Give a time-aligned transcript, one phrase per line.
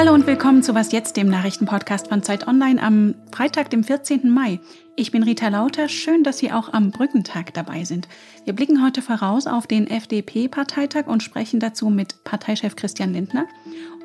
[0.00, 4.30] Hallo und willkommen zu Was jetzt, dem Nachrichtenpodcast von Zeit Online am Freitag, dem 14.
[4.30, 4.58] Mai.
[4.96, 5.90] Ich bin Rita Lauter.
[5.90, 8.08] Schön, dass Sie auch am Brückentag dabei sind.
[8.46, 13.44] Wir blicken heute voraus auf den FDP-Parteitag und sprechen dazu mit Parteichef Christian Lindner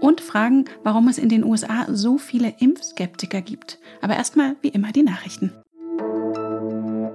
[0.02, 3.80] und fragen, warum es in den USA so viele Impfskeptiker gibt.
[4.02, 5.54] Aber erstmal wie immer die Nachrichten.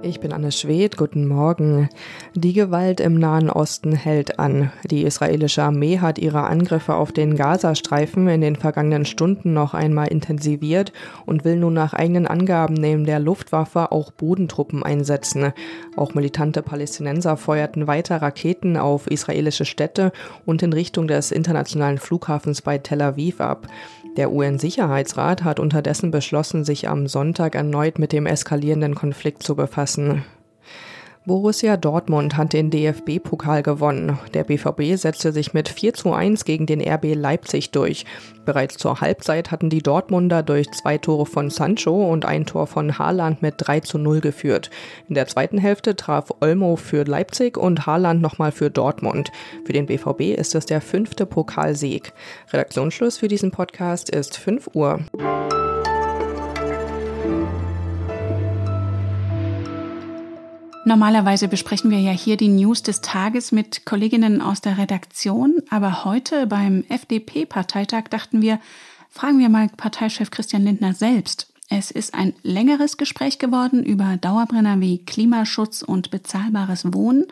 [0.03, 1.87] Ich bin Anne Schwedt, guten Morgen.
[2.33, 4.71] Die Gewalt im Nahen Osten hält an.
[4.89, 10.07] Die israelische Armee hat ihre Angriffe auf den Gazastreifen in den vergangenen Stunden noch einmal
[10.07, 10.91] intensiviert
[11.27, 15.53] und will nun nach eigenen Angaben neben der Luftwaffe auch Bodentruppen einsetzen.
[15.95, 20.13] Auch militante Palästinenser feuerten weiter Raketen auf israelische Städte
[20.47, 23.67] und in Richtung des internationalen Flughafens bei Tel Aviv ab.
[24.17, 29.90] Der UN-Sicherheitsrat hat unterdessen beschlossen, sich am Sonntag erneut mit dem eskalierenden Konflikt zu befassen.
[31.23, 34.17] Borussia Dortmund hat den DFB-Pokal gewonnen.
[34.33, 38.05] Der BVB setzte sich mit 4 zu 1 gegen den RB Leipzig durch.
[38.43, 42.97] Bereits zur Halbzeit hatten die Dortmunder durch zwei Tore von Sancho und ein Tor von
[42.97, 44.71] Haaland mit 3 zu 0 geführt.
[45.09, 49.31] In der zweiten Hälfte traf Olmo für Leipzig und Haaland nochmal für Dortmund.
[49.63, 52.13] Für den BVB ist es der fünfte Pokalsieg.
[52.51, 55.01] Redaktionsschluss für diesen Podcast ist 5 Uhr.
[60.83, 66.05] Normalerweise besprechen wir ja hier die News des Tages mit Kolleginnen aus der Redaktion, aber
[66.05, 68.59] heute beim FDP-Parteitag dachten wir,
[69.09, 71.51] fragen wir mal Parteichef Christian Lindner selbst.
[71.69, 77.27] Es ist ein längeres Gespräch geworden über Dauerbrenner wie Klimaschutz und bezahlbares Wohnen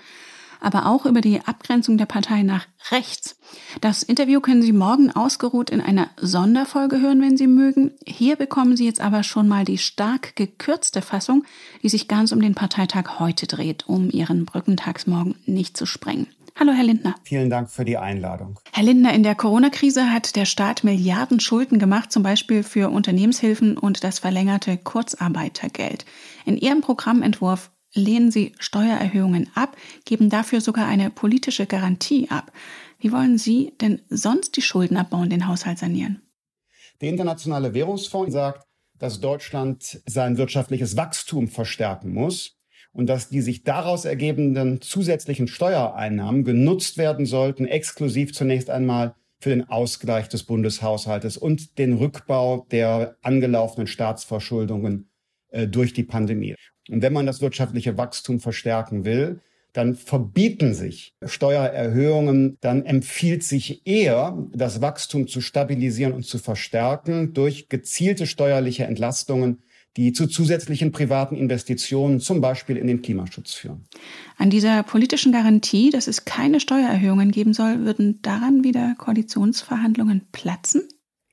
[0.60, 3.38] aber auch über die Abgrenzung der Partei nach rechts.
[3.82, 7.92] Das Interview können Sie morgen ausgeruht in einer Sonderfolge hören, wenn Sie mögen.
[8.06, 11.44] Hier bekommen Sie jetzt aber schon mal die stark gekürzte Fassung,
[11.84, 16.28] die sich ganz um den Parteitag heute dreht, um Ihren Brückentagsmorgen nicht zu sprengen.
[16.60, 17.16] Hallo, Herr Lindner.
[17.23, 18.60] Vielen Dank für die Einladung.
[18.73, 23.78] Herr Lindner, in der Corona-Krise hat der Staat Milliarden Schulden gemacht, zum Beispiel für Unternehmenshilfen
[23.78, 26.06] und das verlängerte Kurzarbeitergeld.
[26.45, 32.52] In Ihrem Programmentwurf lehnen sie Steuererhöhungen ab, geben dafür sogar eine politische Garantie ab.
[33.00, 36.22] Wie wollen Sie denn sonst die Schulden abbauen, den Haushalt sanieren?
[37.02, 38.67] Der Internationale Währungsfonds sagt,
[38.98, 42.58] dass Deutschland sein wirtschaftliches Wachstum verstärken muss
[42.92, 49.50] und dass die sich daraus ergebenden zusätzlichen Steuereinnahmen genutzt werden sollten, exklusiv zunächst einmal für
[49.50, 55.10] den Ausgleich des Bundeshaushaltes und den Rückbau der angelaufenen Staatsverschuldungen
[55.50, 56.56] äh, durch die Pandemie.
[56.89, 59.39] Und wenn man das wirtschaftliche Wachstum verstärken will,
[59.73, 67.33] dann verbieten sich Steuererhöhungen, dann empfiehlt sich eher, das Wachstum zu stabilisieren und zu verstärken
[67.33, 69.60] durch gezielte steuerliche Entlastungen,
[69.98, 73.86] die zu zusätzlichen privaten Investitionen, zum Beispiel in den Klimaschutz führen.
[74.38, 80.88] An dieser politischen Garantie, dass es keine Steuererhöhungen geben soll, würden daran wieder Koalitionsverhandlungen platzen?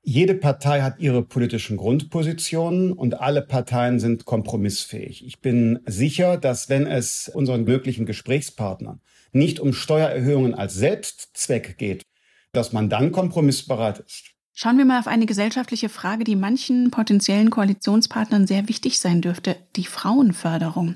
[0.09, 5.27] Jede Partei hat ihre politischen Grundpositionen und alle Parteien sind kompromissfähig.
[5.27, 9.01] Ich bin sicher, dass wenn es unseren möglichen Gesprächspartnern
[9.33, 12.05] nicht um Steuererhöhungen als Selbstzweck geht,
[12.53, 14.36] dass man dann kompromissbereit ist.
[14.59, 19.55] Schauen wir mal auf eine gesellschaftliche Frage, die manchen potenziellen Koalitionspartnern sehr wichtig sein dürfte,
[19.77, 20.95] die Frauenförderung.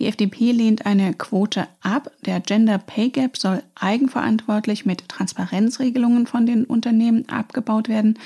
[0.00, 2.10] Die FDP lehnt eine Quote ab.
[2.24, 8.18] Der Gender Pay Gap soll eigenverantwortlich mit Transparenzregelungen von den Unternehmen abgebaut werden.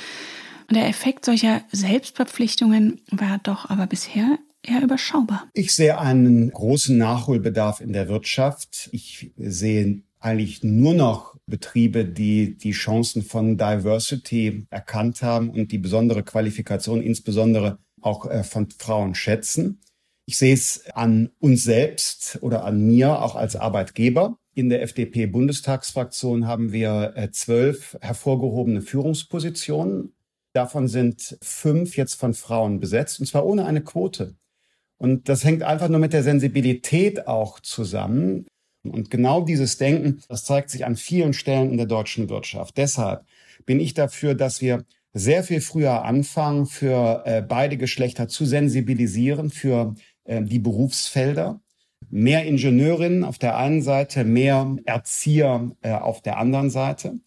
[0.71, 5.47] Und der Effekt solcher Selbstverpflichtungen war doch aber bisher eher überschaubar.
[5.53, 8.89] Ich sehe einen großen Nachholbedarf in der Wirtschaft.
[8.93, 15.79] Ich sehe eigentlich nur noch Betriebe, die die Chancen von Diversity erkannt haben und die
[15.79, 19.81] besondere Qualifikation insbesondere auch äh, von Frauen schätzen.
[20.27, 24.37] Ich sehe es an uns selbst oder an mir auch als Arbeitgeber.
[24.55, 30.15] In der FDP-Bundestagsfraktion haben wir äh, zwölf hervorgehobene Führungspositionen.
[30.53, 34.37] Davon sind fünf jetzt von Frauen besetzt, und zwar ohne eine Quote.
[34.99, 38.47] Und das hängt einfach nur mit der Sensibilität auch zusammen,
[38.83, 42.77] und genau dieses Denken, das zeigt sich an vielen Stellen in der deutschen Wirtschaft.
[42.77, 43.25] Deshalb
[43.67, 49.51] bin ich dafür, dass wir sehr viel früher anfangen, für äh, beide Geschlechter zu sensibilisieren,
[49.51, 49.95] für
[50.25, 51.61] äh, die Berufsfelder.
[52.09, 57.21] Mehr Ingenieurinnen auf der einen Seite, mehr Erzieher äh, auf der anderen Seite.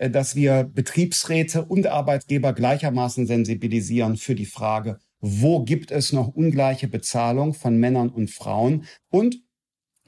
[0.00, 6.28] Äh, dass wir Betriebsräte und Arbeitgeber gleichermaßen sensibilisieren für die Frage, wo gibt es noch
[6.28, 9.42] ungleiche Bezahlung von Männern und Frauen und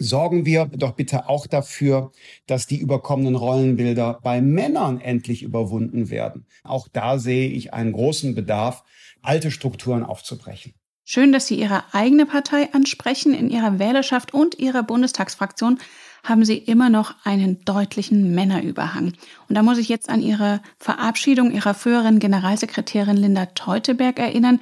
[0.03, 2.13] sorgen wir doch bitte auch dafür,
[2.47, 6.47] dass die überkommenen Rollenbilder bei Männern endlich überwunden werden.
[6.65, 8.85] Auch da sehe ich einen großen Bedarf,
[9.23, 10.75] alte Strukturen aufzubrechen.
[11.05, 13.35] Schön, dass Sie Ihre eigene Partei ansprechen.
[13.35, 15.79] In Ihrer Wählerschaft und Ihrer Bundestagsfraktion
[16.23, 19.13] haben Sie immer noch einen deutlichen Männerüberhang.
[19.49, 24.61] Und da muss ich jetzt an Ihre Verabschiedung Ihrer früheren Generalsekretärin Linda Teuteberg erinnern,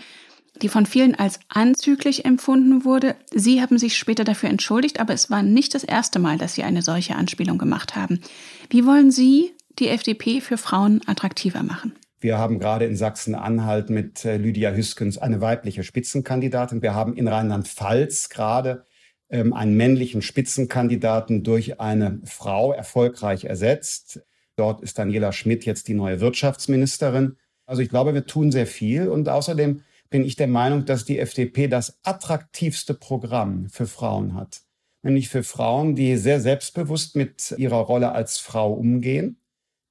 [0.62, 3.16] die von vielen als anzüglich empfunden wurde.
[3.32, 6.62] Sie haben sich später dafür entschuldigt, aber es war nicht das erste Mal, dass Sie
[6.62, 8.20] eine solche Anspielung gemacht haben.
[8.68, 11.94] Wie wollen Sie die FDP für Frauen attraktiver machen?
[12.20, 16.82] Wir haben gerade in Sachsen-Anhalt mit äh, Lydia Hüskens eine weibliche Spitzenkandidatin.
[16.82, 18.84] Wir haben in Rheinland-Pfalz gerade
[19.30, 24.20] ähm, einen männlichen Spitzenkandidaten durch eine Frau erfolgreich ersetzt.
[24.56, 27.36] Dort ist Daniela Schmidt jetzt die neue Wirtschaftsministerin.
[27.64, 29.08] Also ich glaube, wir tun sehr viel.
[29.08, 34.62] Und außerdem bin ich der Meinung, dass die FDP das attraktivste Programm für Frauen hat.
[35.02, 39.40] Nämlich für Frauen, die sehr selbstbewusst mit ihrer Rolle als Frau umgehen,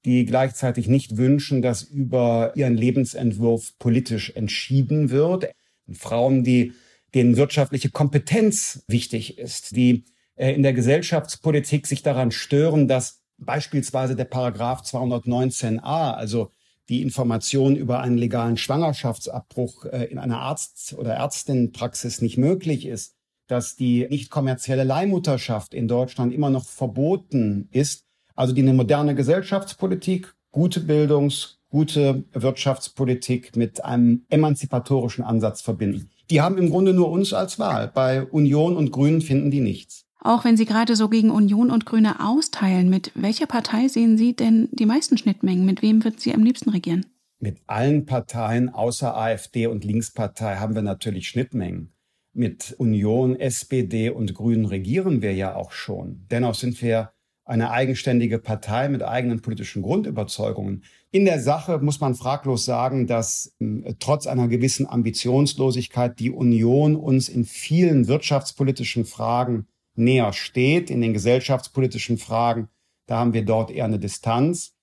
[0.05, 5.49] die gleichzeitig nicht wünschen, dass über ihren Lebensentwurf politisch entschieden wird.
[5.91, 6.73] Frauen, die
[7.15, 10.05] denen wirtschaftliche Kompetenz wichtig ist, die
[10.35, 16.51] äh, in der Gesellschaftspolitik sich daran stören, dass beispielsweise der Paragraph 219a, also
[16.89, 23.15] die Information über einen legalen Schwangerschaftsabbruch äh, in einer Arzt- oder Ärztinnenpraxis nicht möglich ist,
[23.47, 28.05] dass die nicht kommerzielle Leihmutterschaft in Deutschland immer noch verboten ist,
[28.35, 36.09] also die eine moderne Gesellschaftspolitik, gute Bildungs-, gute Wirtschaftspolitik mit einem emanzipatorischen Ansatz verbinden.
[36.29, 37.91] Die haben im Grunde nur uns als Wahl.
[37.93, 40.05] Bei Union und Grünen finden die nichts.
[40.21, 44.35] Auch wenn Sie gerade so gegen Union und Grüne austeilen, mit welcher Partei sehen Sie
[44.35, 45.65] denn die meisten Schnittmengen?
[45.65, 47.05] Mit wem wird Sie am liebsten regieren?
[47.39, 51.93] Mit allen Parteien außer AfD und Linkspartei haben wir natürlich Schnittmengen.
[52.33, 56.25] Mit Union, SPD und Grünen regieren wir ja auch schon.
[56.29, 57.11] Dennoch sind wir
[57.45, 60.83] eine eigenständige Partei mit eigenen politischen Grundüberzeugungen.
[61.11, 66.95] In der Sache muss man fraglos sagen, dass äh, trotz einer gewissen Ambitionslosigkeit die Union
[66.95, 69.65] uns in vielen wirtschaftspolitischen Fragen
[69.95, 72.69] näher steht in den gesellschaftspolitischen Fragen.
[73.05, 74.73] Da haben wir dort eher eine Distanz.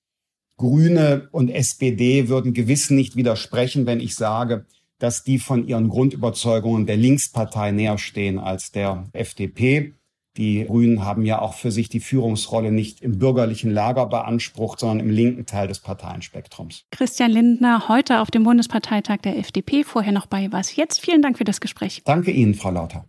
[0.58, 4.66] Grüne und SPD würden gewiss nicht widersprechen, wenn ich sage,
[4.98, 9.94] dass die von ihren Grundüberzeugungen der Linkspartei näher stehen als der FDP.
[10.36, 15.00] Die Grünen haben ja auch für sich die Führungsrolle nicht im bürgerlichen Lager beansprucht, sondern
[15.00, 16.84] im linken Teil des Parteienspektrums.
[16.90, 21.00] Christian Lindner, heute auf dem Bundesparteitag der FDP, vorher noch bei Was jetzt.
[21.00, 22.02] Vielen Dank für das Gespräch.
[22.04, 23.06] Danke Ihnen, Frau Lauter.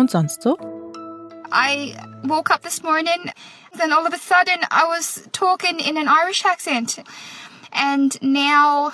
[0.00, 0.56] Und sonst so?
[1.52, 3.30] I woke up this morning,
[3.76, 7.02] then all of a sudden I was talking in an Irish accent.
[7.70, 8.92] And now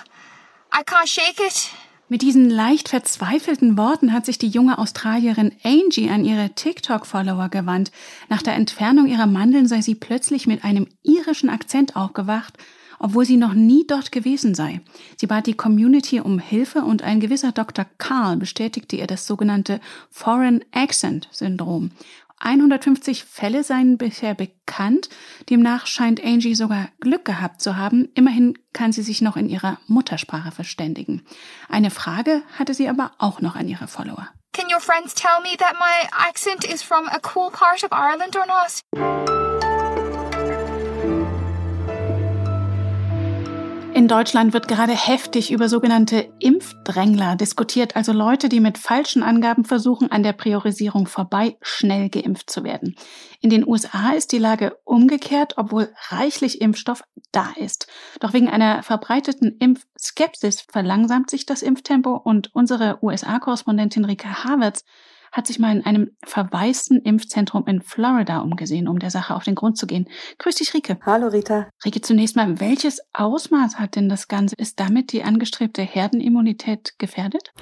[0.73, 1.71] I can't shake it.
[2.09, 7.93] Mit diesen leicht verzweifelten Worten hat sich die junge Australierin Angie an ihre TikTok-Follower gewandt.
[8.29, 12.55] Nach der Entfernung ihrer Mandeln sei sie plötzlich mit einem irischen Akzent aufgewacht
[12.99, 14.81] obwohl sie noch nie dort gewesen sei.
[15.17, 17.87] Sie bat die Community um Hilfe und ein gewisser Dr.
[17.99, 21.91] Carl bestätigte ihr das sogenannte Foreign Accent Syndrom.
[22.39, 25.09] 150 Fälle seien bisher bekannt.
[25.49, 28.11] Demnach scheint Angie sogar Glück gehabt zu haben.
[28.15, 31.25] Immerhin kann sie sich noch in ihrer Muttersprache verständigen.
[31.69, 34.29] Eine Frage hatte sie aber auch noch an ihre Follower.
[34.53, 38.37] Can your friends tell me that my accent is from a cool part of Ireland
[38.37, 39.36] or not?
[44.07, 49.65] In Deutschland wird gerade heftig über sogenannte Impfdrängler diskutiert, also Leute, die mit falschen Angaben
[49.65, 52.95] versuchen, an der Priorisierung vorbei schnell geimpft zu werden.
[53.41, 57.03] In den USA ist die Lage umgekehrt, obwohl reichlich Impfstoff
[57.33, 57.89] da ist.
[58.21, 64.85] Doch wegen einer verbreiteten Impfskepsis verlangsamt sich das Impftempo und unsere USA-Korrespondentin Rika Havertz
[65.33, 69.55] hat sich mal in einem verwaisten Impfzentrum in Florida umgesehen, um der Sache auf den
[69.55, 70.09] Grund zu gehen.
[70.39, 70.99] Grüß dich, Rike.
[71.05, 71.69] Hallo, Rita.
[71.85, 74.55] Rike, zunächst mal, welches Ausmaß hat denn das Ganze?
[74.57, 77.53] Ist damit die angestrebte Herdenimmunität gefährdet?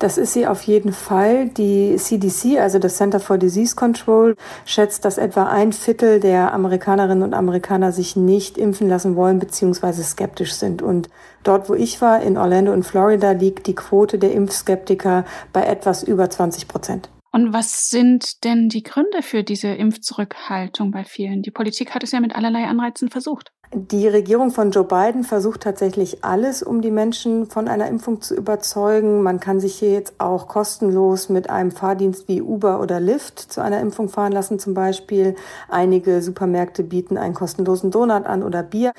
[0.00, 1.50] Das ist sie auf jeden Fall.
[1.50, 7.22] Die CDC, also das Center for Disease Control, schätzt, dass etwa ein Viertel der Amerikanerinnen
[7.22, 10.02] und Amerikaner sich nicht impfen lassen wollen bzw.
[10.02, 10.80] skeptisch sind.
[10.80, 11.10] Und
[11.42, 16.02] dort, wo ich war, in Orlando in Florida, liegt die Quote der Impfskeptiker bei etwas
[16.02, 17.10] über 20 Prozent.
[17.32, 21.42] Und was sind denn die Gründe für diese Impfzurückhaltung bei vielen?
[21.42, 23.52] Die Politik hat es ja mit allerlei Anreizen versucht.
[23.72, 28.34] Die Regierung von Joe Biden versucht tatsächlich alles, um die Menschen von einer Impfung zu
[28.34, 29.22] überzeugen.
[29.22, 33.62] Man kann sich hier jetzt auch kostenlos mit einem Fahrdienst wie Uber oder Lyft zu
[33.62, 35.36] einer Impfung fahren lassen zum Beispiel.
[35.68, 38.92] Einige Supermärkte bieten einen kostenlosen Donut an oder Bier.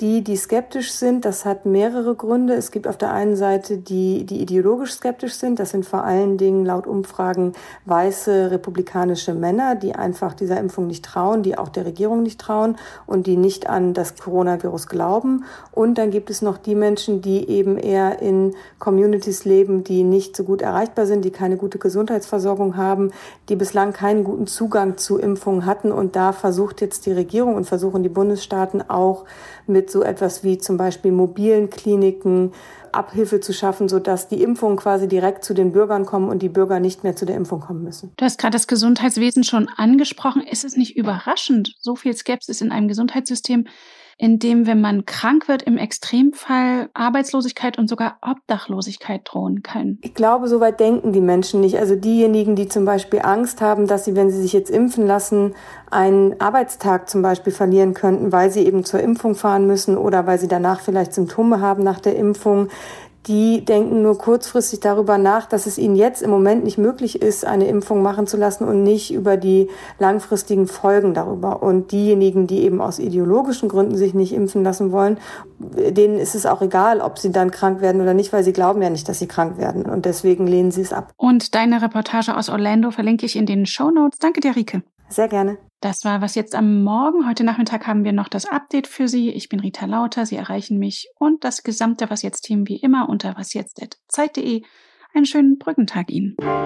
[0.00, 2.52] Die, die skeptisch sind, das hat mehrere Gründe.
[2.52, 5.58] Es gibt auf der einen Seite die, die ideologisch skeptisch sind.
[5.58, 7.54] Das sind vor allen Dingen laut Umfragen
[7.86, 12.76] weiße republikanische Männer, die einfach dieser Impfung nicht trauen, die auch der Regierung nicht trauen
[13.06, 15.44] und die nicht an das Coronavirus glauben.
[15.72, 20.36] Und dann gibt es noch die Menschen, die eben eher in Communities leben, die nicht
[20.36, 23.12] so gut erreichbar sind, die keine gute Gesundheitsversorgung haben,
[23.48, 25.90] die bislang keinen guten Zugang zu Impfungen hatten.
[25.90, 29.24] Und da versucht jetzt die Regierung und versuchen die Bundesstaaten auch
[29.66, 32.52] mit so etwas wie zum Beispiel mobilen Kliniken,
[32.92, 36.80] Abhilfe zu schaffen, sodass die Impfungen quasi direkt zu den Bürgern kommen und die Bürger
[36.80, 38.12] nicht mehr zu der Impfung kommen müssen.
[38.16, 40.42] Du hast gerade das Gesundheitswesen schon angesprochen.
[40.42, 43.66] Ist es nicht überraschend, so viel Skepsis in einem Gesundheitssystem?
[44.18, 49.98] In dem, wenn man krank wird, im Extremfall Arbeitslosigkeit und sogar Obdachlosigkeit drohen können.
[50.00, 51.78] Ich glaube, so weit denken die Menschen nicht.
[51.78, 55.54] Also diejenigen, die zum Beispiel Angst haben, dass sie, wenn sie sich jetzt impfen lassen,
[55.90, 60.38] einen Arbeitstag zum Beispiel verlieren könnten, weil sie eben zur Impfung fahren müssen oder weil
[60.38, 62.68] sie danach vielleicht Symptome haben nach der Impfung,
[63.26, 67.44] die denken nur kurzfristig darüber nach, dass es ihnen jetzt im Moment nicht möglich ist,
[67.44, 69.68] eine Impfung machen zu lassen und nicht über die
[69.98, 71.62] langfristigen Folgen darüber.
[71.62, 75.18] Und diejenigen, die eben aus ideologischen Gründen sich nicht impfen lassen wollen,
[75.58, 78.80] denen ist es auch egal, ob sie dann krank werden oder nicht, weil sie glauben
[78.80, 79.86] ja nicht, dass sie krank werden.
[79.86, 81.12] Und deswegen lehnen sie es ab.
[81.16, 84.18] Und deine Reportage aus Orlando verlinke ich in den Show Notes.
[84.20, 84.82] Danke dir, Rike.
[85.08, 85.58] Sehr gerne.
[85.80, 87.28] Das war was jetzt am Morgen.
[87.28, 89.30] Heute Nachmittag haben wir noch das Update für Sie.
[89.30, 90.26] Ich bin Rita Lauter.
[90.26, 94.62] Sie erreichen mich und das gesamte Was jetzt Team wie immer unter wasjetzt.zeit.de.
[95.14, 96.36] Einen schönen Brückentag Ihnen.
[96.40, 96.56] Ja,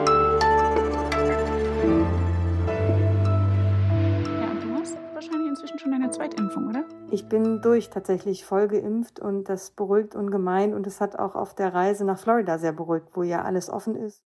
[4.51, 6.85] und du hast wahrscheinlich inzwischen schon eine Zweitimpfung, oder?
[7.11, 11.55] Ich bin durch tatsächlich voll geimpft und das beruhigt ungemein und es hat auch auf
[11.55, 14.19] der Reise nach Florida sehr beruhigt, wo ja alles offen ist.